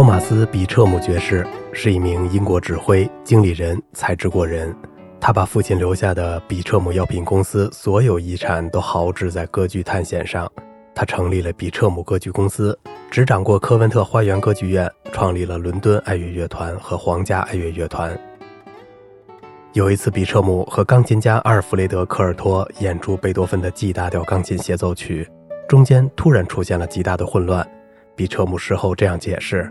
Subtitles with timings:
[0.00, 4.74] 托马斯·比彻姆爵士是一名英国指挥、经理人、才智过人。
[5.20, 10.50] 他把父亲留下的比彻姆药品公司所有遗产都豪掷在歌剧探险上。
[10.94, 12.78] 他成立了比彻姆歌剧公司，
[13.10, 18.18] 执掌过科文特花园歌剧院，创立了伦敦爱乐乐团和皇家爱乐乐团。
[19.74, 25.28] 有一次，比彻姆和钢琴家阿尔弗雷德·科尔托演出贝多芬的 G 大调钢琴协奏曲，
[25.68, 27.68] 中间突然出现了极大的混乱。
[28.16, 29.70] 比彻姆事后这样解释。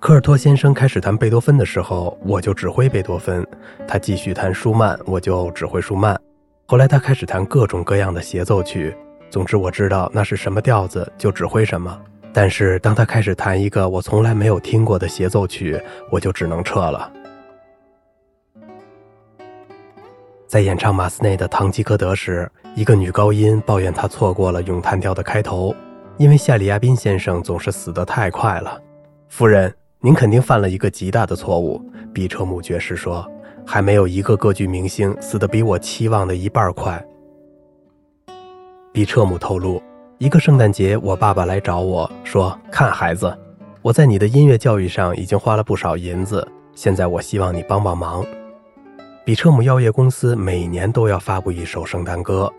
[0.00, 3.42] 科尔托先生开始弹贝多芬的时候，我就指挥贝多芬；
[3.86, 6.18] 他继续弹舒曼，我就指挥舒曼。
[6.66, 8.96] 后来他开始弹各种各样的协奏曲，
[9.28, 12.00] 总之我知道那是什么调子就指挥什么。
[12.32, 15.80] 但是当他开始弹一个我从来没有听过的协奏曲，
[16.12, 17.12] 我就只能撤了。
[20.46, 25.74] 在演唱马斯内的《堂吉诃德》时，一个女高音抱怨她错过了咏叹调的开头，
[26.18, 28.80] 因为夏里亚宾先生总是死得太快了。
[29.28, 29.74] 夫人。
[30.00, 31.82] 您肯定犯了一个极大的错误，
[32.12, 33.28] 比彻姆爵士说
[33.66, 37.04] ：“还没有一个歌剧明星死得比我期望的一半快。”
[38.94, 39.82] 比彻姆透露，
[40.18, 43.36] 一个圣诞节，我爸爸来找我说：“看孩子，
[43.82, 48.24] 我在你的音乐教育上已经花了不少银子，现在我希望你帮帮忙。”
[49.26, 52.50] 比彻姆药业公司每年都要发布一首圣诞歌。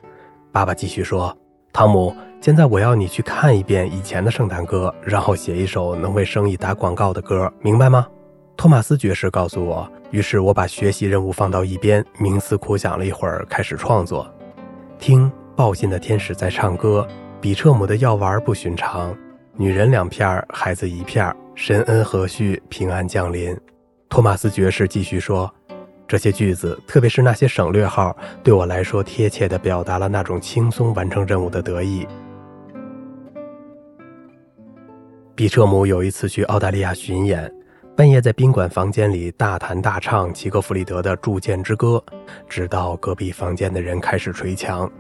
[0.51, 1.35] 爸爸继续说
[1.72, 8.08] ：“汤姆。”现在我要你去看一遍以前的圣诞歌，然后写一首能为生意打广告的歌，明白吗？
[8.56, 9.86] 托马斯爵士告诉我。
[10.12, 14.25] 于是我把学习任务放到一边，冥思苦想了一会儿，开始创作。
[14.97, 17.06] 听报信的天使在唱歌，
[17.42, 19.14] 比彻姆的药丸不寻常，
[19.58, 23.53] 女人两片，孩子一片，神恩和煦，平安降临。
[24.08, 25.53] 托马斯爵士继续说。
[26.09, 32.07] 这些句子，特别是那些省略号，对我来说贴切地表达了那种轻松完成任务的得意。
[35.35, 37.53] 比彻姆有一次去澳大利亚巡演，
[37.95, 42.03] 半夜在宾馆房间里大弹大唱齐格弗里德的《铸剑之歌》，
[42.47, 44.91] 直到隔壁房间的人开始捶墙，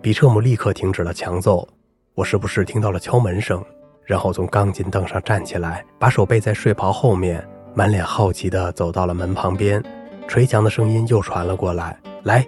[0.00, 1.68] 比彻姆立刻停止了强奏。
[2.14, 3.60] 我是不是听到了敲门声？
[4.04, 9.82] 然后从钢琴凳上站起来，把手背在睡袍后面，满脸好奇地走到了门旁边。
[10.28, 11.96] 捶墙的声音又传了过来。
[12.24, 12.46] 来，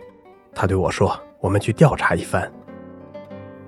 [0.55, 2.51] 他对我说：“我们去调查一番。”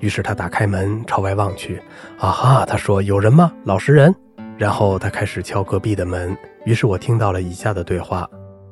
[0.00, 1.82] 于是他打开门，朝外望去。
[2.18, 2.64] 啊哈！
[2.66, 3.52] 他说：“有人吗？
[3.64, 4.14] 老实人。”
[4.56, 6.36] 然后他开始敲隔壁的门。
[6.64, 8.28] 于是我听到了以下的对话：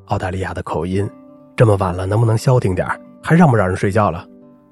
[0.06, 1.08] 澳大利亚的口音。
[1.56, 2.86] 这么晚了，能不能消停点？
[3.22, 4.26] 还让不让人睡觉了？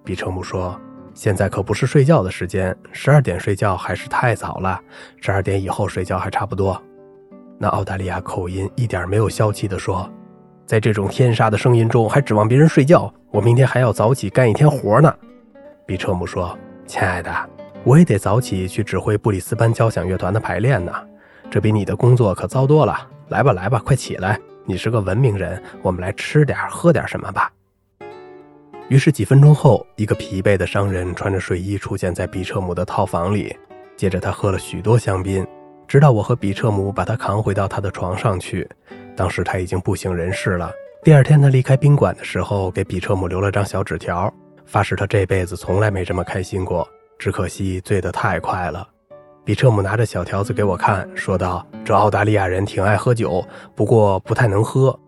[0.04, 0.78] 比彻姆说
[1.14, 4.80] ：“现在可不是睡觉的时间，十二点睡觉还是太早了。
[5.20, 6.80] 十二点以后睡觉还差不多。”
[7.58, 10.08] 那澳大利亚口音一点没有消气地说
[10.66, 13.12] ：“在这种天杀的声音中，还指望别人睡觉？
[13.30, 15.14] 我明天还要早起干一天活呢。”
[15.86, 17.30] 比彻姆说：“亲爱的，
[17.84, 20.92] 我也得早起去指挥布里斯班交响乐团的排练呢，
[21.50, 22.96] 这比你的工作可糟多了。
[23.28, 24.38] 来吧，来吧，快起来！
[24.64, 27.50] 你是个文明人，我们来吃点、喝点什么吧。”
[28.88, 33.54] 于是几分钟后，一个疲惫的商人穿着睡衣出现在比彻姆的套房里。
[33.96, 35.46] 接着他喝了许多香槟，
[35.86, 38.68] 直到我和比彻姆把他扛回到他的床上去。
[39.16, 40.72] 当时他已经不省人事了。
[41.02, 44.32] 第二天他离开宾馆的时候，给比彻姆留了张小纸条。
[44.66, 46.88] 发誓他这辈子从来没这么开心过，
[47.18, 48.88] 只可惜醉得太快了。
[49.44, 53.44] 比彻姆拿着小条子给我看，说道：“这澳大利亚人挺爱喝酒，
[53.74, 54.98] 不过不太能喝。